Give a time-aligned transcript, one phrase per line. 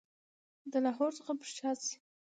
[0.71, 1.95] د لاهور څخه پر شا شي.